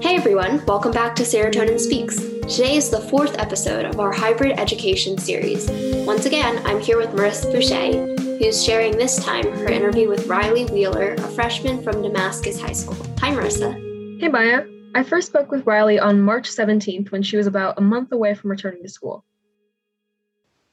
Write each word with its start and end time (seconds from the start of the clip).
Hey 0.00 0.16
everyone, 0.16 0.64
welcome 0.64 0.92
back 0.92 1.14
to 1.16 1.24
Serotonin 1.24 1.78
Speaks. 1.78 2.16
Today 2.16 2.76
is 2.76 2.88
the 2.88 3.02
fourth 3.02 3.38
episode 3.38 3.84
of 3.84 4.00
our 4.00 4.10
hybrid 4.10 4.58
education 4.58 5.18
series. 5.18 5.68
Once 6.06 6.24
again, 6.24 6.64
I'm 6.64 6.80
here 6.80 6.96
with 6.96 7.10
Marissa 7.10 7.52
Boucher, 7.52 8.16
who's 8.38 8.64
sharing 8.64 8.96
this 8.96 9.22
time 9.22 9.44
her 9.58 9.68
interview 9.68 10.08
with 10.08 10.26
Riley 10.26 10.64
Wheeler, 10.64 11.16
a 11.18 11.28
freshman 11.28 11.82
from 11.82 12.00
Damascus 12.00 12.58
High 12.58 12.72
School. 12.72 12.96
Hi, 13.18 13.30
Marissa. 13.30 13.74
Hey, 14.22 14.28
Maya. 14.28 14.64
I 14.94 15.02
first 15.02 15.26
spoke 15.26 15.50
with 15.50 15.66
Riley 15.66 15.98
on 15.98 16.22
March 16.22 16.48
17th 16.48 17.12
when 17.12 17.22
she 17.22 17.36
was 17.36 17.46
about 17.46 17.76
a 17.76 17.82
month 17.82 18.10
away 18.10 18.32
from 18.34 18.50
returning 18.50 18.84
to 18.84 18.88
school. 18.88 19.22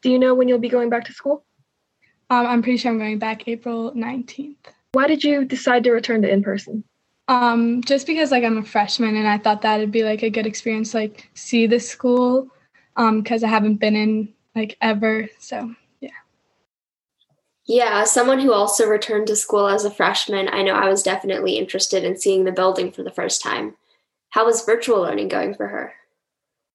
Do 0.02 0.10
you 0.10 0.20
know 0.20 0.36
when 0.36 0.48
you'll 0.48 0.60
be 0.60 0.70
going 0.70 0.90
back 0.90 1.04
to 1.08 1.12
school? 1.12 1.44
Um, 2.30 2.48
I'm 2.48 2.62
pretty 2.62 2.78
sure 2.78 2.94
I'm 2.94 2.98
going 2.98 3.20
back 3.20 3.46
April 3.50 3.92
19th. 3.92 4.56
Why 4.94 5.08
did 5.08 5.22
you 5.22 5.44
decide 5.44 5.84
to 5.84 5.92
return 5.92 6.22
to 6.22 6.32
in 6.32 6.44
person? 6.44 6.86
Um, 7.28 7.82
just 7.84 8.05
because 8.05 8.32
like 8.32 8.44
I'm 8.44 8.58
a 8.58 8.64
freshman 8.64 9.16
and 9.16 9.28
I 9.28 9.38
thought 9.38 9.61
that 9.61 9.79
would 9.79 9.92
be 9.92 10.04
like 10.04 10.24
a 10.24 10.29
good 10.29 10.46
experience 10.46 10.92
to 10.92 10.97
like 10.97 11.30
see 11.34 11.68
the 11.68 11.80
school 11.80 12.50
um 12.97 13.21
because 13.21 13.43
I 13.43 13.47
haven't 13.47 13.75
been 13.75 13.96
in 13.96 14.34
like 14.56 14.78
ever. 14.82 15.28
So 15.39 15.74
yeah. 16.02 16.10
Yeah, 17.66 18.02
as 18.02 18.11
someone 18.11 18.39
who 18.39 18.52
also 18.52 18.88
returned 18.88 19.28
to 19.28 19.36
school 19.36 19.68
as 19.68 19.86
a 19.86 19.92
freshman, 19.92 20.50
I 20.52 20.64
know 20.64 20.74
I 20.74 20.89
was 20.89 21.02
definitely 21.02 21.57
interested 21.57 22.04
in 22.04 22.18
seeing 22.18 22.44
the 22.44 22.52
building 22.52 22.92
for 22.92 23.04
the 23.04 23.11
first 23.11 23.42
time. 23.42 23.75
How 24.32 24.46
was 24.46 24.66
virtual 24.66 25.02
learning 25.02 25.30
going 25.30 25.54
for 25.54 25.68
her? 25.68 25.94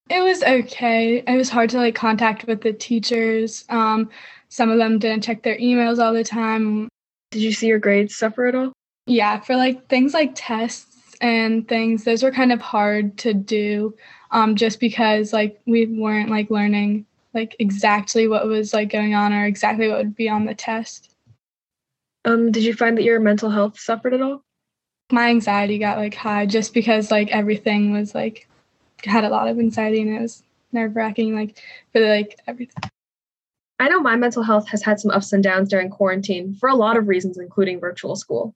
It 0.09 0.21
was 0.21 0.41
okay. 0.41 1.23
It 1.27 1.37
was 1.37 1.49
hard 1.49 1.69
to 1.71 1.77
like 1.77 1.93
contact 1.93 2.47
with 2.47 2.61
the 2.61 2.73
teachers. 2.73 3.65
Um, 3.69 4.09
some 4.47 4.71
of 4.71 4.79
them 4.79 4.97
didn't 4.97 5.23
check 5.23 5.43
their 5.43 5.57
emails 5.57 6.03
all 6.03 6.13
the 6.13 6.23
time. 6.23 6.89
Did 7.29 7.43
you 7.43 7.51
see 7.51 7.67
your 7.67 7.77
grades 7.77 8.15
suffer 8.15 8.47
at 8.47 8.55
all? 8.55 8.73
Yeah, 9.09 9.39
for 9.39 9.55
like 9.55 9.87
things 9.87 10.13
like 10.13 10.33
tests 10.35 11.15
and 11.19 11.67
things, 11.67 12.03
those 12.03 12.21
were 12.21 12.31
kind 12.31 12.51
of 12.51 12.61
hard 12.61 13.17
to 13.19 13.33
do 13.33 13.95
um, 14.29 14.55
just 14.55 14.79
because 14.79 15.33
like 15.33 15.59
we 15.65 15.87
weren't 15.87 16.29
like 16.29 16.51
learning 16.51 17.07
like 17.33 17.55
exactly 17.57 18.27
what 18.27 18.45
was 18.45 18.71
like 18.71 18.91
going 18.91 19.15
on 19.15 19.33
or 19.33 19.45
exactly 19.45 19.87
what 19.87 19.97
would 19.97 20.15
be 20.15 20.29
on 20.29 20.45
the 20.45 20.53
test. 20.53 21.15
Um, 22.23 22.51
did 22.51 22.63
you 22.63 22.75
find 22.75 22.95
that 22.97 23.03
your 23.03 23.19
mental 23.19 23.49
health 23.49 23.79
suffered 23.79 24.13
at 24.13 24.21
all? 24.21 24.43
My 25.11 25.29
anxiety 25.29 25.79
got 25.79 25.97
like 25.97 26.13
high 26.13 26.45
just 26.45 26.75
because 26.75 27.09
like 27.09 27.31
everything 27.31 27.91
was 27.91 28.13
like 28.13 28.47
had 29.03 29.23
a 29.23 29.29
lot 29.29 29.47
of 29.47 29.57
anxiety 29.57 30.01
and 30.01 30.15
it 30.15 30.21
was 30.21 30.43
nerve 30.71 30.95
wracking 30.95 31.33
like 31.33 31.59
for 31.93 32.07
like 32.07 32.39
everything. 32.45 32.91
I 33.79 33.89
know 33.89 34.01
my 34.01 34.17
mental 34.17 34.43
health 34.43 34.67
has 34.67 34.83
had 34.83 34.99
some 34.99 35.09
ups 35.09 35.33
and 35.33 35.43
downs 35.43 35.69
during 35.69 35.89
quarantine 35.89 36.53
for 36.53 36.69
a 36.69 36.75
lot 36.75 36.95
of 36.95 37.07
reasons, 37.07 37.39
including 37.39 37.79
virtual 37.79 38.15
school. 38.15 38.53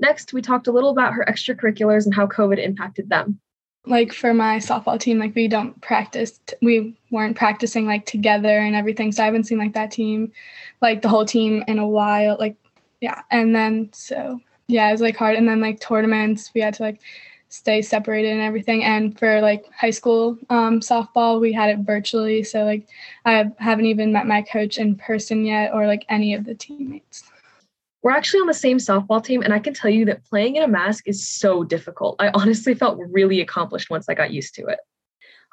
Next, 0.00 0.32
we 0.32 0.42
talked 0.42 0.66
a 0.66 0.72
little 0.72 0.90
about 0.90 1.14
her 1.14 1.24
extracurriculars 1.28 2.04
and 2.04 2.14
how 2.14 2.26
COVID 2.26 2.62
impacted 2.62 3.08
them. 3.08 3.40
Like 3.86 4.12
for 4.12 4.34
my 4.34 4.58
softball 4.58 5.00
team, 5.00 5.18
like 5.18 5.34
we 5.34 5.48
don't 5.48 5.80
practice, 5.80 6.38
we 6.60 6.96
weren't 7.10 7.36
practicing 7.36 7.86
like 7.86 8.06
together 8.06 8.58
and 8.58 8.76
everything. 8.76 9.12
So 9.12 9.22
I 9.22 9.26
haven't 9.26 9.44
seen 9.44 9.58
like 9.58 9.72
that 9.74 9.90
team, 9.90 10.32
like 10.82 11.02
the 11.02 11.08
whole 11.08 11.24
team 11.24 11.64
in 11.66 11.78
a 11.78 11.88
while. 11.88 12.36
Like, 12.38 12.56
yeah. 13.00 13.22
And 13.30 13.54
then, 13.54 13.90
so 13.92 14.40
yeah, 14.66 14.88
it 14.88 14.92
was 14.92 15.00
like 15.00 15.16
hard. 15.16 15.36
And 15.36 15.48
then 15.48 15.60
like 15.60 15.80
tournaments, 15.80 16.50
we 16.54 16.60
had 16.60 16.74
to 16.74 16.82
like 16.82 17.00
stay 17.48 17.80
separated 17.80 18.32
and 18.32 18.42
everything. 18.42 18.84
And 18.84 19.18
for 19.18 19.40
like 19.40 19.64
high 19.72 19.90
school 19.90 20.38
um, 20.50 20.80
softball, 20.80 21.40
we 21.40 21.52
had 21.52 21.70
it 21.70 21.78
virtually. 21.78 22.44
So 22.44 22.64
like 22.64 22.86
I 23.24 23.50
haven't 23.58 23.86
even 23.86 24.12
met 24.12 24.26
my 24.26 24.42
coach 24.42 24.78
in 24.78 24.96
person 24.96 25.44
yet 25.44 25.72
or 25.72 25.86
like 25.86 26.04
any 26.08 26.34
of 26.34 26.44
the 26.44 26.54
teammates. 26.54 27.24
We're 28.02 28.12
actually 28.12 28.40
on 28.40 28.46
the 28.46 28.54
same 28.54 28.78
softball 28.78 29.22
team, 29.22 29.42
and 29.42 29.52
I 29.52 29.58
can 29.58 29.74
tell 29.74 29.90
you 29.90 30.04
that 30.04 30.24
playing 30.24 30.56
in 30.56 30.62
a 30.62 30.68
mask 30.68 31.08
is 31.08 31.26
so 31.26 31.64
difficult. 31.64 32.16
I 32.20 32.28
honestly 32.34 32.74
felt 32.74 32.98
really 33.10 33.40
accomplished 33.40 33.90
once 33.90 34.08
I 34.08 34.14
got 34.14 34.32
used 34.32 34.54
to 34.56 34.66
it. 34.66 34.78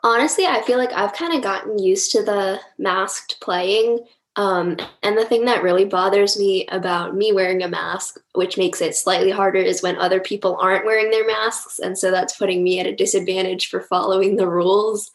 Honestly, 0.04 0.46
I 0.46 0.62
feel 0.62 0.78
like 0.78 0.94
I've 0.94 1.14
kind 1.14 1.34
of 1.34 1.42
gotten 1.42 1.80
used 1.80 2.12
to 2.12 2.22
the 2.22 2.60
masked 2.78 3.42
playing. 3.42 4.06
Um, 4.36 4.78
and 5.02 5.18
the 5.18 5.26
thing 5.26 5.46
that 5.46 5.64
really 5.64 5.86
bothers 5.86 6.38
me 6.38 6.68
about 6.68 7.16
me 7.16 7.32
wearing 7.32 7.64
a 7.64 7.70
mask, 7.70 8.20
which 8.34 8.58
makes 8.58 8.82
it 8.82 8.96
slightly 8.96 9.32
harder, 9.32 9.60
is 9.60 9.82
when 9.82 9.96
other 9.96 10.20
people 10.20 10.58
aren't 10.58 10.86
wearing 10.86 11.10
their 11.10 11.26
masks. 11.26 11.80
And 11.80 11.98
so 11.98 12.12
that's 12.12 12.38
putting 12.38 12.64
me 12.64 12.80
at 12.80 12.86
a 12.86 12.96
disadvantage 12.96 13.70
for 13.70 13.82
following 13.82 14.36
the 14.36 14.48
rules. 14.48 15.10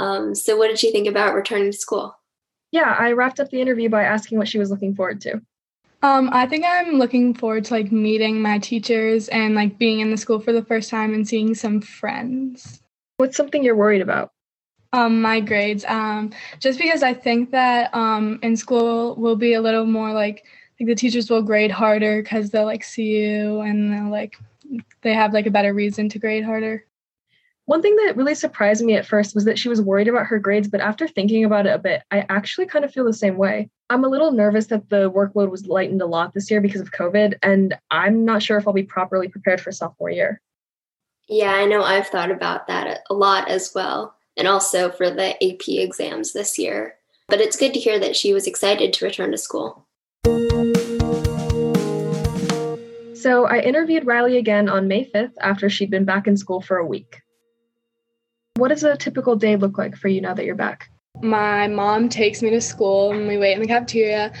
Um, 0.00 0.34
so, 0.34 0.56
what 0.56 0.68
did 0.68 0.78
she 0.78 0.90
think 0.90 1.06
about 1.06 1.34
returning 1.34 1.70
to 1.70 1.78
school? 1.78 2.18
Yeah, 2.72 2.94
I 2.98 3.12
wrapped 3.12 3.40
up 3.40 3.50
the 3.50 3.60
interview 3.60 3.88
by 3.88 4.02
asking 4.02 4.38
what 4.38 4.48
she 4.48 4.58
was 4.58 4.70
looking 4.70 4.94
forward 4.94 5.20
to. 5.22 5.40
Um, 6.02 6.30
I 6.32 6.46
think 6.46 6.64
I'm 6.66 6.98
looking 6.98 7.34
forward 7.34 7.64
to 7.66 7.74
like 7.74 7.90
meeting 7.90 8.40
my 8.40 8.58
teachers 8.58 9.28
and 9.28 9.54
like 9.54 9.78
being 9.78 10.00
in 10.00 10.10
the 10.10 10.16
school 10.16 10.40
for 10.40 10.52
the 10.52 10.64
first 10.64 10.90
time 10.90 11.14
and 11.14 11.26
seeing 11.26 11.54
some 11.54 11.80
friends. 11.80 12.82
What's 13.16 13.36
something 13.36 13.64
you're 13.64 13.76
worried 13.76 14.02
about? 14.02 14.30
Um, 14.92 15.20
my 15.20 15.40
grades. 15.40 15.84
Um, 15.86 16.32
just 16.60 16.78
because 16.78 17.02
I 17.02 17.14
think 17.14 17.50
that 17.50 17.94
um, 17.94 18.38
in 18.42 18.56
school 18.56 19.16
will 19.16 19.36
be 19.36 19.54
a 19.54 19.60
little 19.60 19.86
more 19.86 20.12
like 20.12 20.44
like 20.78 20.86
the 20.86 20.94
teachers 20.94 21.30
will 21.30 21.42
grade 21.42 21.70
harder 21.70 22.22
because 22.22 22.50
they'll 22.50 22.64
like 22.64 22.84
see 22.84 23.16
you 23.16 23.60
and 23.60 23.92
they'll 23.92 24.10
like 24.10 24.36
they 25.02 25.14
have 25.14 25.32
like 25.32 25.46
a 25.46 25.50
better 25.50 25.72
reason 25.72 26.08
to 26.10 26.18
grade 26.18 26.44
harder. 26.44 26.84
One 27.66 27.82
thing 27.82 27.96
that 27.96 28.16
really 28.16 28.36
surprised 28.36 28.84
me 28.84 28.94
at 28.94 29.06
first 29.06 29.34
was 29.34 29.44
that 29.44 29.58
she 29.58 29.68
was 29.68 29.82
worried 29.82 30.06
about 30.06 30.26
her 30.26 30.38
grades, 30.38 30.68
but 30.68 30.80
after 30.80 31.08
thinking 31.08 31.44
about 31.44 31.66
it 31.66 31.74
a 31.74 31.78
bit, 31.78 32.04
I 32.12 32.24
actually 32.28 32.66
kind 32.66 32.84
of 32.84 32.92
feel 32.92 33.04
the 33.04 33.12
same 33.12 33.36
way. 33.36 33.68
I'm 33.90 34.04
a 34.04 34.08
little 34.08 34.30
nervous 34.30 34.66
that 34.66 34.88
the 34.88 35.10
workload 35.10 35.50
was 35.50 35.66
lightened 35.66 36.00
a 36.00 36.06
lot 36.06 36.32
this 36.32 36.48
year 36.48 36.60
because 36.60 36.80
of 36.80 36.92
COVID, 36.92 37.34
and 37.42 37.76
I'm 37.90 38.24
not 38.24 38.40
sure 38.40 38.56
if 38.56 38.68
I'll 38.68 38.72
be 38.72 38.84
properly 38.84 39.26
prepared 39.26 39.60
for 39.60 39.72
sophomore 39.72 40.10
year. 40.10 40.40
Yeah, 41.28 41.54
I 41.54 41.66
know 41.66 41.82
I've 41.82 42.06
thought 42.06 42.30
about 42.30 42.68
that 42.68 43.00
a 43.10 43.14
lot 43.14 43.48
as 43.48 43.72
well, 43.74 44.14
and 44.36 44.46
also 44.46 44.92
for 44.92 45.10
the 45.10 45.34
AP 45.44 45.66
exams 45.66 46.32
this 46.32 46.60
year. 46.60 46.94
But 47.26 47.40
it's 47.40 47.56
good 47.56 47.74
to 47.74 47.80
hear 47.80 47.98
that 47.98 48.14
she 48.14 48.32
was 48.32 48.46
excited 48.46 48.92
to 48.92 49.04
return 49.04 49.32
to 49.32 49.38
school. 49.38 49.84
So 53.16 53.46
I 53.46 53.58
interviewed 53.58 54.06
Riley 54.06 54.36
again 54.36 54.68
on 54.68 54.86
May 54.86 55.10
5th 55.10 55.32
after 55.40 55.68
she'd 55.68 55.90
been 55.90 56.04
back 56.04 56.28
in 56.28 56.36
school 56.36 56.60
for 56.60 56.76
a 56.76 56.86
week. 56.86 57.22
What 58.56 58.68
does 58.68 58.84
a 58.84 58.96
typical 58.96 59.36
day 59.36 59.56
look 59.56 59.76
like 59.76 59.96
for 59.96 60.08
you 60.08 60.22
now 60.22 60.32
that 60.32 60.46
you're 60.46 60.54
back? 60.54 60.88
My 61.20 61.68
mom 61.68 62.08
takes 62.08 62.40
me 62.40 62.48
to 62.50 62.60
school 62.62 63.12
and 63.12 63.28
we 63.28 63.36
wait 63.36 63.52
in 63.52 63.60
the 63.60 63.66
cafeteria 63.66 64.32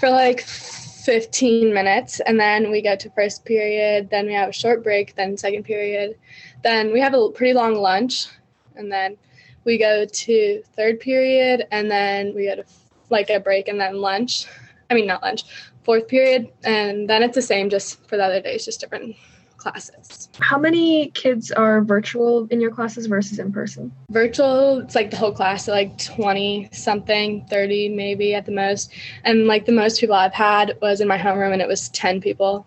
for 0.00 0.10
like 0.10 0.40
15 0.40 1.72
minutes 1.72 2.18
and 2.18 2.38
then 2.38 2.72
we 2.72 2.82
go 2.82 2.96
to 2.96 3.10
first 3.10 3.44
period, 3.44 4.10
then 4.10 4.26
we 4.26 4.32
have 4.32 4.48
a 4.48 4.52
short 4.52 4.82
break, 4.82 5.14
then 5.14 5.36
second 5.36 5.62
period. 5.62 6.16
Then 6.64 6.92
we 6.92 6.98
have 7.00 7.14
a 7.14 7.30
pretty 7.30 7.52
long 7.52 7.74
lunch 7.76 8.26
and 8.74 8.90
then 8.90 9.16
we 9.62 9.78
go 9.78 10.04
to 10.04 10.62
third 10.74 10.98
period 10.98 11.68
and 11.70 11.88
then 11.88 12.34
we 12.34 12.46
go 12.46 12.56
to 12.56 12.64
like 13.08 13.30
a 13.30 13.38
break 13.38 13.68
and 13.68 13.80
then 13.80 14.00
lunch. 14.00 14.46
I 14.90 14.94
mean 14.94 15.06
not 15.06 15.22
lunch, 15.22 15.44
fourth 15.84 16.08
period 16.08 16.48
and 16.64 17.08
then 17.08 17.22
it's 17.22 17.36
the 17.36 17.42
same 17.42 17.70
just 17.70 18.04
for 18.08 18.16
the 18.16 18.24
other 18.24 18.40
days, 18.40 18.64
just 18.64 18.80
different 18.80 19.14
classes. 19.60 20.28
How 20.40 20.58
many 20.58 21.10
kids 21.10 21.52
are 21.52 21.82
virtual 21.82 22.46
in 22.50 22.60
your 22.60 22.70
classes 22.70 23.06
versus 23.06 23.38
in 23.38 23.52
person? 23.52 23.92
Virtual, 24.10 24.78
it's 24.78 24.94
like 24.94 25.10
the 25.10 25.16
whole 25.16 25.32
class, 25.32 25.66
so 25.66 25.72
like 25.72 25.96
20 25.98 26.70
something, 26.72 27.46
30 27.48 27.90
maybe 27.90 28.34
at 28.34 28.46
the 28.46 28.52
most. 28.52 28.92
And 29.24 29.46
like 29.46 29.66
the 29.66 29.72
most 29.72 30.00
people 30.00 30.16
I've 30.16 30.32
had 30.32 30.76
was 30.80 31.00
in 31.00 31.08
my 31.08 31.18
homeroom 31.18 31.52
and 31.52 31.62
it 31.62 31.68
was 31.68 31.90
10 31.90 32.20
people. 32.20 32.66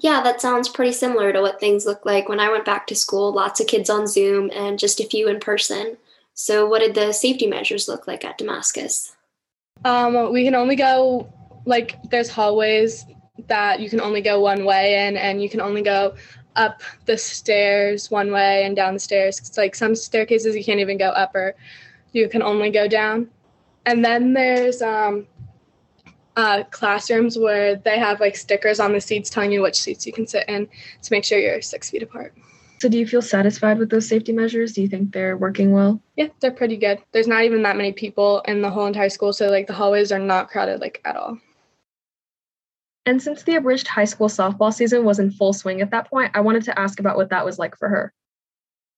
Yeah, 0.00 0.22
that 0.22 0.40
sounds 0.40 0.68
pretty 0.68 0.92
similar 0.92 1.32
to 1.32 1.40
what 1.40 1.60
things 1.60 1.84
look 1.84 2.06
like 2.06 2.28
when 2.28 2.40
I 2.40 2.50
went 2.50 2.64
back 2.64 2.86
to 2.86 2.94
school. 2.94 3.32
Lots 3.32 3.60
of 3.60 3.66
kids 3.66 3.90
on 3.90 4.06
Zoom 4.06 4.50
and 4.54 4.78
just 4.78 5.00
a 5.00 5.06
few 5.06 5.28
in 5.28 5.38
person. 5.38 5.98
So, 6.34 6.66
what 6.66 6.78
did 6.78 6.94
the 6.94 7.12
safety 7.12 7.46
measures 7.46 7.88
look 7.88 8.06
like 8.06 8.24
at 8.24 8.38
Damascus? 8.38 9.14
Um, 9.84 10.32
we 10.32 10.44
can 10.44 10.54
only 10.54 10.76
go, 10.76 11.30
like, 11.66 11.98
there's 12.10 12.30
hallways 12.30 13.04
that 13.48 13.80
you 13.80 13.88
can 13.88 14.00
only 14.00 14.20
go 14.20 14.40
one 14.40 14.64
way 14.64 15.06
in 15.06 15.16
and 15.16 15.42
you 15.42 15.48
can 15.48 15.60
only 15.60 15.82
go 15.82 16.14
up 16.56 16.82
the 17.06 17.16
stairs 17.16 18.10
one 18.10 18.30
way 18.30 18.64
and 18.64 18.76
down 18.76 18.94
the 18.94 19.00
stairs. 19.00 19.38
It's 19.38 19.56
like 19.56 19.74
some 19.74 19.94
staircases 19.94 20.56
you 20.56 20.64
can't 20.64 20.80
even 20.80 20.98
go 20.98 21.08
up 21.08 21.34
or 21.34 21.54
you 22.12 22.28
can 22.28 22.42
only 22.42 22.70
go 22.70 22.88
down. 22.88 23.28
And 23.86 24.04
then 24.04 24.32
there's 24.32 24.82
um, 24.82 25.26
uh, 26.36 26.64
classrooms 26.70 27.38
where 27.38 27.76
they 27.76 27.98
have 27.98 28.20
like 28.20 28.36
stickers 28.36 28.80
on 28.80 28.92
the 28.92 29.00
seats 29.00 29.30
telling 29.30 29.52
you 29.52 29.62
which 29.62 29.80
seats 29.80 30.06
you 30.06 30.12
can 30.12 30.26
sit 30.26 30.48
in 30.48 30.68
to 31.02 31.12
make 31.12 31.24
sure 31.24 31.38
you're 31.38 31.62
six 31.62 31.90
feet 31.90 32.02
apart. 32.02 32.34
So, 32.80 32.88
do 32.88 32.98
you 32.98 33.06
feel 33.06 33.22
satisfied 33.22 33.78
with 33.78 33.90
those 33.90 34.08
safety 34.08 34.32
measures? 34.32 34.72
Do 34.72 34.82
you 34.82 34.88
think 34.88 35.12
they're 35.12 35.36
working 35.36 35.70
well? 35.70 36.00
Yeah, 36.16 36.28
they're 36.40 36.50
pretty 36.50 36.76
good. 36.76 36.98
There's 37.12 37.28
not 37.28 37.44
even 37.44 37.62
that 37.62 37.76
many 37.76 37.92
people 37.92 38.40
in 38.40 38.60
the 38.60 38.70
whole 38.70 38.86
entire 38.86 39.08
school, 39.08 39.32
so 39.32 39.48
like 39.50 39.68
the 39.68 39.72
hallways 39.72 40.10
are 40.10 40.18
not 40.18 40.48
crowded 40.48 40.80
like 40.80 41.00
at 41.04 41.14
all. 41.14 41.38
And 43.04 43.20
since 43.20 43.42
the 43.42 43.56
abridged 43.56 43.88
high 43.88 44.04
school 44.04 44.28
softball 44.28 44.72
season 44.72 45.04
was 45.04 45.18
in 45.18 45.30
full 45.30 45.52
swing 45.52 45.80
at 45.80 45.90
that 45.90 46.08
point, 46.08 46.30
I 46.34 46.40
wanted 46.40 46.62
to 46.64 46.78
ask 46.78 47.00
about 47.00 47.16
what 47.16 47.30
that 47.30 47.44
was 47.44 47.58
like 47.58 47.76
for 47.76 47.88
her. 47.88 48.12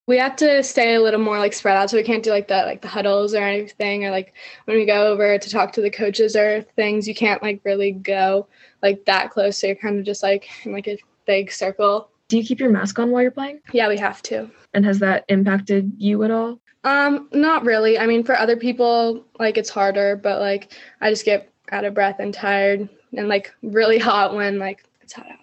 We 0.07 0.19
have 0.19 0.37
to 0.37 0.63
stay 0.63 0.95
a 0.95 1.01
little 1.01 1.21
more 1.21 1.39
like 1.39 1.55
spread 1.55 1.79
out, 1.79 1.89
so 1.89 1.97
we 1.97 2.03
can't 2.03 2.23
do 2.23 2.29
like 2.29 2.49
the 2.49 2.63
like 2.67 2.83
the 2.83 2.89
huddles 2.89 3.33
or 3.33 3.43
anything, 3.43 4.05
or 4.05 4.11
like 4.11 4.35
when 4.67 4.77
we 4.77 4.85
go 4.85 5.07
over 5.07 5.39
to 5.39 5.51
talk 5.51 5.73
to 5.73 5.81
the 5.81 5.89
coaches 5.89 6.37
or 6.37 6.61
things, 6.77 7.09
you 7.09 7.15
can't 7.15 7.43
like 7.43 7.63
really 7.65 7.93
go 7.93 8.47
like 8.83 9.07
that 9.07 9.31
close. 9.31 9.57
So 9.57 9.69
you're 9.69 9.77
kind 9.77 9.99
of 9.99 10.05
just 10.05 10.23
like 10.23 10.47
in 10.67 10.73
like 10.73 10.89
a 10.89 10.99
big 11.25 11.51
circle. 11.51 12.11
Do 12.29 12.35
Do 12.35 12.39
you 12.39 12.45
keep 12.45 12.61
your 12.61 12.69
mask 12.69 12.99
on 12.99 13.13
while 13.13 13.23
you're 13.23 13.31
playing? 13.31 13.61
Yeah, 13.73 13.89
we 13.89 13.97
have 13.97 14.21
to. 14.23 14.51
And 14.75 14.85
has 14.85 14.99
that 14.99 15.25
impacted 15.29 15.93
you 15.97 16.23
at 16.25 16.31
all? 16.31 16.59
Um, 16.83 17.29
not 17.33 17.65
really. 17.65 17.99
I 17.99 18.07
mean, 18.07 18.25
for 18.25 18.37
other 18.37 18.57
people, 18.57 19.25
like 19.39 19.57
it's 19.57 19.71
harder, 19.71 20.17
but 20.17 20.41
like 20.41 20.73
I 21.01 21.11
just 21.11 21.25
get 21.25 21.51
out 21.73 21.85
of 21.85 21.95
breath 21.95 22.17
and 22.19 22.35
tired 22.35 22.91
and 23.17 23.29
like 23.29 23.55
really 23.63 23.99
hot 23.99 24.35
when 24.35 24.59
like 24.59 24.85
it's 25.01 25.13
hot 25.13 25.27
out. 25.31 25.39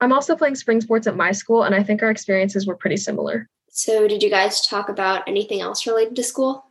I'm 0.00 0.12
also 0.12 0.36
playing 0.36 0.56
spring 0.56 0.80
sports 0.80 1.06
at 1.06 1.16
my 1.16 1.32
school, 1.32 1.62
and 1.62 1.74
I 1.74 1.82
think 1.82 2.02
our 2.02 2.10
experiences 2.10 2.66
were 2.66 2.76
pretty 2.76 2.96
similar. 2.96 3.48
So, 3.70 4.06
did 4.06 4.22
you 4.22 4.30
guys 4.30 4.66
talk 4.66 4.88
about 4.88 5.26
anything 5.26 5.60
else 5.60 5.86
related 5.86 6.14
to 6.16 6.22
school? 6.22 6.66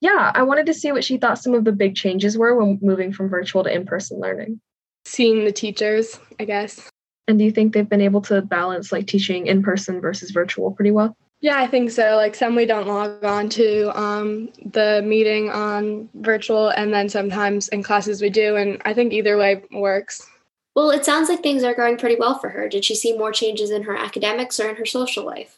Yeah, 0.00 0.32
I 0.34 0.42
wanted 0.42 0.66
to 0.66 0.74
see 0.74 0.92
what 0.92 1.04
she 1.04 1.16
thought 1.16 1.38
some 1.38 1.54
of 1.54 1.64
the 1.64 1.72
big 1.72 1.94
changes 1.96 2.38
were 2.38 2.56
when 2.56 2.78
moving 2.80 3.12
from 3.12 3.28
virtual 3.28 3.64
to 3.64 3.72
in 3.72 3.84
person 3.84 4.20
learning. 4.20 4.60
Seeing 5.04 5.44
the 5.44 5.52
teachers, 5.52 6.18
I 6.38 6.44
guess. 6.44 6.88
And 7.26 7.38
do 7.38 7.44
you 7.44 7.50
think 7.50 7.74
they've 7.74 7.88
been 7.88 8.00
able 8.00 8.22
to 8.22 8.42
balance 8.42 8.90
like 8.90 9.06
teaching 9.06 9.46
in 9.46 9.62
person 9.62 10.00
versus 10.00 10.30
virtual 10.30 10.70
pretty 10.70 10.90
well? 10.90 11.16
Yeah, 11.40 11.58
I 11.58 11.68
think 11.68 11.90
so. 11.90 12.16
Like 12.16 12.34
some 12.34 12.56
we 12.56 12.66
don't 12.66 12.88
log 12.88 13.22
on 13.24 13.48
to 13.50 13.96
um, 13.98 14.48
the 14.64 15.02
meeting 15.04 15.50
on 15.50 16.08
virtual, 16.14 16.70
and 16.70 16.92
then 16.92 17.08
sometimes 17.08 17.68
in 17.68 17.82
classes 17.82 18.20
we 18.20 18.28
do. 18.28 18.56
And 18.56 18.82
I 18.84 18.92
think 18.92 19.12
either 19.12 19.36
way 19.36 19.62
works. 19.70 20.28
Well, 20.74 20.90
it 20.90 21.04
sounds 21.04 21.28
like 21.28 21.42
things 21.42 21.62
are 21.62 21.74
going 21.74 21.96
pretty 21.96 22.16
well 22.16 22.38
for 22.38 22.48
her. 22.48 22.68
Did 22.68 22.84
she 22.84 22.94
see 22.94 23.16
more 23.16 23.32
changes 23.32 23.70
in 23.70 23.82
her 23.84 23.96
academics 23.96 24.58
or 24.58 24.68
in 24.68 24.76
her 24.76 24.86
social 24.86 25.24
life? 25.24 25.56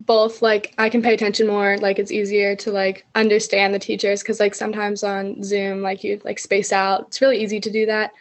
Both. 0.00 0.42
Like 0.42 0.74
I 0.76 0.90
can 0.90 1.00
pay 1.00 1.14
attention 1.14 1.46
more. 1.46 1.78
Like 1.78 1.98
it's 1.98 2.12
easier 2.12 2.54
to 2.56 2.70
like 2.70 3.06
understand 3.14 3.72
the 3.72 3.78
teachers 3.78 4.22
because 4.22 4.40
like 4.40 4.54
sometimes 4.54 5.02
on 5.02 5.42
Zoom, 5.42 5.80
like 5.80 6.04
you 6.04 6.20
like 6.24 6.38
space 6.38 6.72
out. 6.72 7.06
It's 7.06 7.22
really 7.22 7.42
easy 7.42 7.60
to 7.60 7.70
do 7.70 7.86
that. 7.86 8.12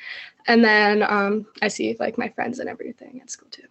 And 0.48 0.64
then 0.64 1.04
um, 1.04 1.46
I 1.62 1.68
see 1.68 1.98
like 2.00 2.18
my 2.18 2.30
friends 2.30 2.60
and 2.60 2.70
everything 2.70 3.20
at 3.22 3.30
school 3.30 3.50
too. 3.52 3.64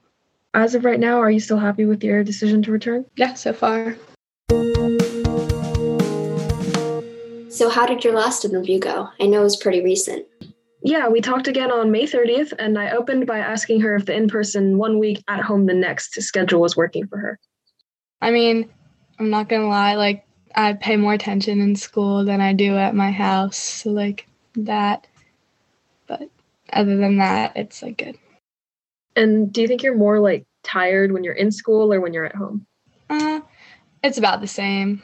As 0.52 0.74
of 0.74 0.84
right 0.84 0.98
now, 0.98 1.20
are 1.20 1.30
you 1.30 1.38
still 1.38 1.58
happy 1.58 1.84
with 1.84 2.02
your 2.02 2.24
decision 2.24 2.60
to 2.64 2.72
return? 2.72 3.06
Yeah, 3.14 3.34
so 3.34 3.52
far. 3.52 3.96
So, 7.50 7.68
how 7.68 7.86
did 7.86 8.02
your 8.02 8.14
last 8.14 8.44
interview 8.44 8.80
go? 8.80 9.08
I 9.20 9.26
know 9.26 9.40
it 9.40 9.44
was 9.44 9.56
pretty 9.56 9.80
recent. 9.80 10.26
Yeah, 10.82 11.08
we 11.08 11.20
talked 11.20 11.46
again 11.46 11.70
on 11.70 11.92
May 11.92 12.04
30th, 12.04 12.52
and 12.58 12.78
I 12.78 12.90
opened 12.90 13.28
by 13.28 13.38
asking 13.38 13.80
her 13.82 13.94
if 13.94 14.06
the 14.06 14.14
in 14.14 14.28
person 14.28 14.76
one 14.76 14.98
week 14.98 15.22
at 15.28 15.40
home 15.40 15.66
the 15.66 15.74
next 15.74 16.20
schedule 16.20 16.60
was 16.60 16.76
working 16.76 17.06
for 17.06 17.18
her. 17.18 17.38
I 18.20 18.32
mean, 18.32 18.68
I'm 19.20 19.30
not 19.30 19.48
gonna 19.48 19.68
lie, 19.68 19.94
like, 19.94 20.26
I 20.56 20.72
pay 20.72 20.96
more 20.96 21.12
attention 21.14 21.60
in 21.60 21.76
school 21.76 22.24
than 22.24 22.40
I 22.40 22.54
do 22.54 22.76
at 22.76 22.96
my 22.96 23.12
house. 23.12 23.56
So, 23.56 23.90
like, 23.90 24.26
that. 24.56 25.06
But 26.08 26.28
other 26.72 26.96
than 26.96 27.18
that, 27.18 27.56
it's 27.56 27.82
like 27.82 27.98
good. 27.98 28.16
And 29.16 29.52
do 29.52 29.62
you 29.62 29.68
think 29.68 29.82
you're 29.82 29.96
more 29.96 30.20
like 30.20 30.46
tired 30.62 31.12
when 31.12 31.24
you're 31.24 31.34
in 31.34 31.50
school 31.50 31.92
or 31.92 32.00
when 32.00 32.12
you're 32.12 32.24
at 32.24 32.34
home? 32.34 32.66
Uh, 33.08 33.40
it's 34.02 34.18
about 34.18 34.40
the 34.40 34.46
same. 34.46 35.02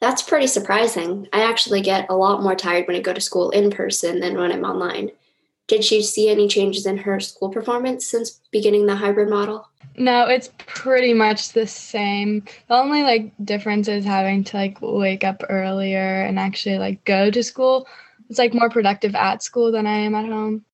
That's 0.00 0.22
pretty 0.22 0.46
surprising. 0.46 1.28
I 1.32 1.42
actually 1.42 1.82
get 1.82 2.06
a 2.08 2.16
lot 2.16 2.42
more 2.42 2.54
tired 2.54 2.86
when 2.86 2.96
I 2.96 3.00
go 3.00 3.12
to 3.12 3.20
school 3.20 3.50
in 3.50 3.70
person 3.70 4.20
than 4.20 4.36
when 4.36 4.50
I'm 4.50 4.64
online. 4.64 5.10
Did 5.68 5.84
she 5.84 6.02
see 6.02 6.28
any 6.28 6.48
changes 6.48 6.86
in 6.86 6.96
her 6.98 7.20
school 7.20 7.50
performance 7.50 8.06
since 8.06 8.40
beginning 8.50 8.86
the 8.86 8.96
hybrid 8.96 9.28
model? 9.28 9.68
No, 9.96 10.26
it's 10.26 10.50
pretty 10.66 11.12
much 11.12 11.52
the 11.52 11.66
same. 11.66 12.44
The 12.68 12.74
only 12.74 13.02
like 13.02 13.32
difference 13.44 13.86
is 13.86 14.04
having 14.04 14.42
to 14.44 14.56
like 14.56 14.78
wake 14.80 15.22
up 15.22 15.44
earlier 15.48 16.22
and 16.22 16.38
actually 16.38 16.78
like 16.78 17.04
go 17.04 17.30
to 17.30 17.42
school. 17.42 17.86
It's 18.28 18.38
like 18.38 18.54
more 18.54 18.70
productive 18.70 19.14
at 19.14 19.42
school 19.42 19.70
than 19.70 19.86
I 19.86 19.98
am 19.98 20.14
at 20.14 20.26
home. 20.26 20.64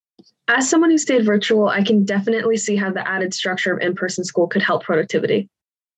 As 0.48 0.70
someone 0.70 0.90
who 0.90 0.98
stayed 0.98 1.24
virtual, 1.24 1.68
I 1.68 1.82
can 1.82 2.04
definitely 2.04 2.56
see 2.56 2.76
how 2.76 2.92
the 2.92 3.06
added 3.06 3.34
structure 3.34 3.72
of 3.72 3.80
in 3.80 3.94
person 3.94 4.24
school 4.24 4.46
could 4.46 4.62
help 4.62 4.84
productivity. 4.84 5.48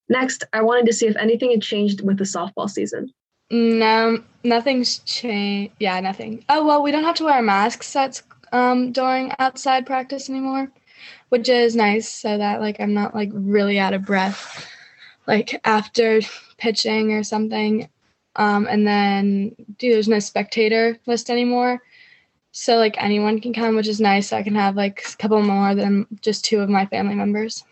Next, 0.09 0.45
I 0.53 0.63
wanted 0.63 0.87
to 0.87 0.93
see 0.93 1.07
if 1.07 1.17
anything 1.17 1.51
had 1.51 1.61
changed 1.61 2.01
with 2.01 2.17
the 2.17 2.25
softball 2.25 2.69
season. 2.69 3.13
No, 3.51 4.23
nothing's 4.45 5.01
changed. 5.01 5.75
Yeah, 5.79 6.01
nothing. 6.01 6.45
Oh, 6.49 6.67
well, 6.67 6.83
we 6.83 6.91
don't 6.93 7.05
have 7.05 7.17
to 7.17 7.25
wear 7.25 7.43
masks 7.43 7.95
at, 7.95 8.23
um, 8.53 8.93
during 8.93 9.33
outside 9.39 9.85
practice 9.85 10.31
anymore, 10.31 10.71
which 11.29 11.49
is 11.49 11.77
nice 11.77 12.09
so 12.09 12.39
that 12.39 12.61
like 12.61 12.81
I'm 12.81 12.95
not 12.95 13.15
like 13.15 13.31
really 13.33 13.79
out 13.79 13.95
of 13.95 14.07
breath 14.07 14.67
like 15.29 15.61
after 15.65 16.21
pitching 16.57 17.13
or 17.13 17.23
something. 17.23 17.89
Um, 18.35 18.67
and 18.67 18.87
then, 18.87 19.55
dude, 19.79 19.95
there's 19.95 20.09
no 20.09 20.19
spectator 20.19 20.99
list 21.07 21.31
anymore. 21.31 21.81
So 22.53 22.77
like 22.77 22.97
anyone 23.03 23.41
can 23.41 23.53
come, 23.53 23.77
which 23.77 23.89
is 23.89 24.01
nice. 24.01 24.33
I 24.33 24.43
can 24.43 24.55
have 24.55 24.77
like 24.77 25.05
a 25.13 25.17
couple 25.17 25.43
more 25.43 25.75
than 25.75 26.07
just 26.21 26.45
two 26.45 26.61
of 26.61 26.69
my 26.69 26.87
family 26.87 27.15
members. 27.15 27.65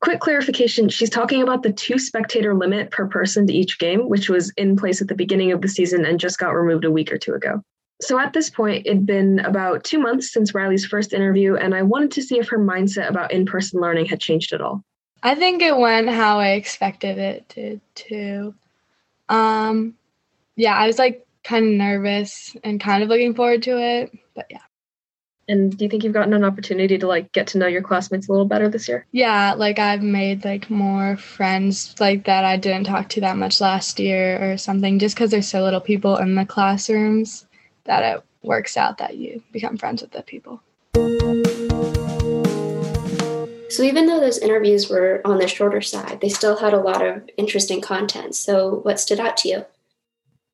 Quick 0.00 0.20
clarification 0.20 0.88
she's 0.88 1.10
talking 1.10 1.42
about 1.42 1.62
the 1.62 1.72
two 1.72 1.98
spectator 1.98 2.54
limit 2.54 2.90
per 2.90 3.06
person 3.06 3.46
to 3.46 3.52
each 3.52 3.78
game, 3.78 4.08
which 4.08 4.28
was 4.28 4.52
in 4.56 4.76
place 4.76 5.00
at 5.00 5.08
the 5.08 5.14
beginning 5.14 5.52
of 5.52 5.62
the 5.62 5.68
season 5.68 6.04
and 6.04 6.20
just 6.20 6.38
got 6.38 6.50
removed 6.50 6.84
a 6.84 6.90
week 6.90 7.12
or 7.12 7.18
two 7.18 7.34
ago. 7.34 7.62
So 8.02 8.18
at 8.18 8.34
this 8.34 8.50
point, 8.50 8.86
it'd 8.86 9.06
been 9.06 9.40
about 9.40 9.84
two 9.84 9.98
months 9.98 10.32
since 10.32 10.54
Riley's 10.54 10.84
first 10.84 11.14
interview, 11.14 11.56
and 11.56 11.74
I 11.74 11.80
wanted 11.82 12.10
to 12.12 12.22
see 12.22 12.38
if 12.38 12.48
her 12.48 12.58
mindset 12.58 13.08
about 13.08 13.32
in 13.32 13.46
person 13.46 13.80
learning 13.80 14.06
had 14.06 14.20
changed 14.20 14.52
at 14.52 14.60
all. 14.60 14.82
I 15.22 15.34
think 15.34 15.62
it 15.62 15.76
went 15.76 16.10
how 16.10 16.38
I 16.38 16.50
expected 16.50 17.16
it 17.16 17.48
to. 17.50 17.80
to. 17.94 18.54
Um, 19.30 19.94
yeah, 20.56 20.76
I 20.76 20.86
was 20.86 20.98
like 20.98 21.25
kind 21.46 21.64
of 21.64 21.72
nervous 21.72 22.56
and 22.64 22.80
kind 22.80 23.02
of 23.02 23.08
looking 23.08 23.34
forward 23.34 23.62
to 23.62 23.78
it, 23.78 24.12
but 24.34 24.46
yeah. 24.50 24.60
And 25.48 25.76
do 25.76 25.84
you 25.84 25.88
think 25.88 26.02
you've 26.02 26.12
gotten 26.12 26.34
an 26.34 26.42
opportunity 26.42 26.98
to 26.98 27.06
like 27.06 27.30
get 27.30 27.46
to 27.48 27.58
know 27.58 27.68
your 27.68 27.82
classmates 27.82 28.28
a 28.28 28.32
little 28.32 28.46
better 28.46 28.68
this 28.68 28.88
year? 28.88 29.06
Yeah, 29.12 29.54
like 29.56 29.78
I've 29.78 30.02
made 30.02 30.44
like 30.44 30.68
more 30.68 31.16
friends 31.16 31.94
like 32.00 32.24
that 32.24 32.44
I 32.44 32.56
didn't 32.56 32.86
talk 32.86 33.08
to 33.10 33.20
that 33.20 33.36
much 33.36 33.60
last 33.60 34.00
year 34.00 34.52
or 34.52 34.58
something 34.58 34.98
just 34.98 35.16
cuz 35.16 35.30
there's 35.30 35.46
so 35.46 35.62
little 35.62 35.80
people 35.80 36.16
in 36.16 36.34
the 36.34 36.44
classrooms 36.44 37.46
that 37.84 38.02
it 38.02 38.24
works 38.42 38.76
out 38.76 38.98
that 38.98 39.16
you 39.16 39.40
become 39.52 39.76
friends 39.76 40.02
with 40.02 40.10
the 40.10 40.22
people. 40.22 40.60
So 43.68 43.82
even 43.82 44.06
though 44.06 44.18
those 44.18 44.38
interviews 44.38 44.88
were 44.90 45.20
on 45.24 45.38
the 45.38 45.46
shorter 45.46 45.80
side, 45.80 46.20
they 46.20 46.28
still 46.28 46.56
had 46.56 46.72
a 46.72 46.80
lot 46.80 47.06
of 47.06 47.28
interesting 47.36 47.80
content. 47.80 48.34
So 48.34 48.80
what 48.82 48.98
stood 48.98 49.20
out 49.20 49.36
to 49.38 49.48
you? 49.48 49.64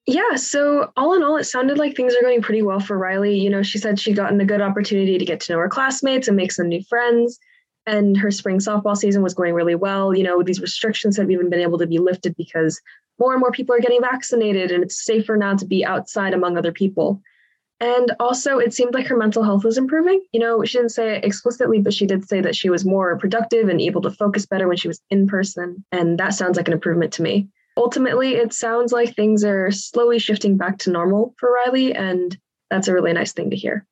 Yeah, 0.06 0.34
so 0.34 0.90
all 0.96 1.14
in 1.14 1.22
all, 1.22 1.36
it 1.36 1.44
sounded 1.44 1.78
like 1.78 1.94
things 1.94 2.14
are 2.14 2.22
going 2.22 2.42
pretty 2.42 2.62
well 2.62 2.80
for 2.80 2.98
Riley. 2.98 3.38
You 3.38 3.50
know, 3.50 3.62
she 3.62 3.78
said 3.78 4.00
she'd 4.00 4.16
gotten 4.16 4.40
a 4.40 4.44
good 4.44 4.60
opportunity 4.60 5.16
to 5.16 5.24
get 5.24 5.40
to 5.40 5.52
know 5.52 5.58
her 5.58 5.68
classmates 5.68 6.26
and 6.26 6.36
make 6.36 6.50
some 6.52 6.68
new 6.68 6.82
friends. 6.88 7.38
And 7.86 8.16
her 8.16 8.30
spring 8.30 8.58
softball 8.58 8.96
season 8.96 9.22
was 9.22 9.34
going 9.34 9.54
really 9.54 9.74
well. 9.74 10.14
You 10.14 10.24
know, 10.24 10.42
these 10.42 10.60
restrictions 10.60 11.16
have 11.16 11.30
even 11.30 11.50
been 11.50 11.60
able 11.60 11.78
to 11.78 11.86
be 11.86 11.98
lifted 11.98 12.34
because 12.36 12.80
more 13.18 13.32
and 13.32 13.40
more 13.40 13.52
people 13.52 13.74
are 13.74 13.80
getting 13.80 14.00
vaccinated 14.00 14.70
and 14.70 14.82
it's 14.82 15.04
safer 15.04 15.36
now 15.36 15.54
to 15.56 15.66
be 15.66 15.84
outside 15.84 16.34
among 16.34 16.56
other 16.56 16.72
people. 16.72 17.20
And 17.78 18.12
also, 18.20 18.58
it 18.58 18.72
seemed 18.72 18.94
like 18.94 19.08
her 19.08 19.16
mental 19.16 19.42
health 19.42 19.64
was 19.64 19.78
improving. 19.78 20.24
You 20.32 20.40
know, 20.40 20.64
she 20.64 20.78
didn't 20.78 20.92
say 20.92 21.16
it 21.16 21.24
explicitly, 21.24 21.80
but 21.80 21.94
she 21.94 22.06
did 22.06 22.28
say 22.28 22.40
that 22.40 22.54
she 22.54 22.70
was 22.70 22.84
more 22.84 23.18
productive 23.18 23.68
and 23.68 23.80
able 23.80 24.02
to 24.02 24.10
focus 24.10 24.46
better 24.46 24.68
when 24.68 24.76
she 24.76 24.88
was 24.88 25.00
in 25.10 25.26
person. 25.26 25.84
And 25.90 26.18
that 26.18 26.34
sounds 26.34 26.56
like 26.56 26.68
an 26.68 26.74
improvement 26.74 27.12
to 27.14 27.22
me 27.22 27.48
ultimately, 27.76 28.34
it 28.34 28.52
sounds 28.52 28.92
like 28.92 29.14
things 29.14 29.44
are 29.44 29.70
slowly 29.70 30.18
shifting 30.18 30.56
back 30.56 30.78
to 30.78 30.90
normal 30.90 31.34
for 31.38 31.52
Riley, 31.52 31.94
and 31.94 32.36
that's 32.70 32.88
a 32.88 32.92
really 32.92 33.12
nice 33.12 33.32
thing 33.32 33.50
to 33.50 33.56
hear. 33.56 33.86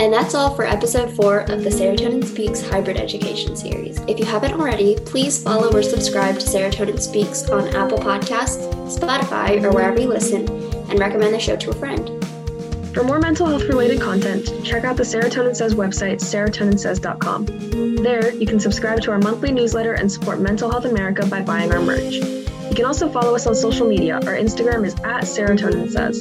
And 0.00 0.10
that's 0.10 0.34
all 0.34 0.54
for 0.54 0.64
episode 0.64 1.14
four 1.14 1.40
of 1.40 1.62
the 1.62 1.68
Serotonin 1.68 2.24
Speaks 2.24 2.66
Hybrid 2.66 2.96
Education 2.96 3.54
Series. 3.54 3.98
If 4.08 4.18
you 4.18 4.24
haven't 4.24 4.54
already, 4.54 4.96
please 4.96 5.42
follow 5.42 5.70
or 5.70 5.82
subscribe 5.82 6.38
to 6.38 6.46
Serotonin 6.46 6.98
Speaks 6.98 7.50
on 7.50 7.68
Apple 7.76 7.98
Podcasts, 7.98 8.66
Spotify, 8.86 9.62
or 9.62 9.70
wherever 9.72 10.00
you 10.00 10.08
listen, 10.08 10.48
and 10.88 10.98
recommend 10.98 11.34
the 11.34 11.38
show 11.38 11.54
to 11.56 11.70
a 11.70 11.74
friend. 11.74 12.29
For 12.92 13.04
more 13.04 13.20
mental 13.20 13.46
health 13.46 13.62
related 13.64 14.00
content, 14.00 14.50
check 14.64 14.82
out 14.82 14.96
the 14.96 15.04
Serotonin 15.04 15.54
Says 15.54 15.74
website, 15.74 16.16
serotoninsays.com. 16.16 17.46
There, 18.02 18.34
you 18.34 18.46
can 18.46 18.58
subscribe 18.58 19.00
to 19.02 19.12
our 19.12 19.18
monthly 19.18 19.52
newsletter 19.52 19.94
and 19.94 20.10
support 20.10 20.40
Mental 20.40 20.68
Health 20.68 20.86
America 20.86 21.24
by 21.26 21.40
buying 21.40 21.72
our 21.72 21.80
merch. 21.80 22.14
You 22.14 22.74
can 22.74 22.84
also 22.84 23.08
follow 23.08 23.36
us 23.36 23.46
on 23.46 23.54
social 23.54 23.86
media. 23.88 24.14
Our 24.14 24.34
Instagram 24.34 24.84
is 24.84 24.94
at 25.04 25.22
Serotonin 25.22 25.90
Says. 25.90 26.20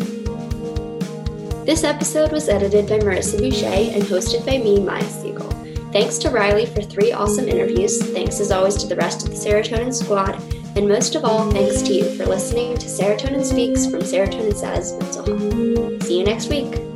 This 1.65 1.83
episode 1.83 2.31
was 2.31 2.47
edited 2.49 2.88
by 2.88 2.99
Marissa 2.99 3.39
Boucher 3.39 3.65
and 3.65 4.03
hosted 4.03 4.45
by 4.45 4.59
me, 4.59 4.79
Maya 4.79 5.03
Siegel. 5.03 5.49
Thanks 5.91 6.19
to 6.19 6.29
Riley 6.29 6.67
for 6.67 6.83
three 6.83 7.11
awesome 7.11 7.47
interviews. 7.47 7.99
Thanks 8.11 8.39
as 8.39 8.51
always 8.51 8.75
to 8.77 8.88
the 8.88 8.95
rest 8.95 9.27
of 9.27 9.31
the 9.31 9.35
Serotonin 9.35 9.93
Squad. 9.93 10.35
And 10.75 10.88
most 10.88 11.15
of 11.15 11.25
all, 11.25 11.49
thanks 11.49 11.81
to 11.81 11.93
you 11.93 12.15
for 12.15 12.27
listening 12.27 12.77
to 12.77 12.85
Serotonin 12.85 13.43
Speaks 13.43 13.88
from 13.88 14.01
Serotonin 14.01 14.55
Says 14.55 14.93
Mental 14.99 15.25
Health. 15.25 15.98
See 16.09 16.17
you 16.17 16.23
next 16.23 16.49
week. 16.49 16.88